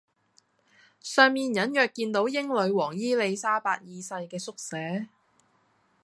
[0.99, 5.09] 上面隱約見到英女皇伊莉莎白二世嘅縮寫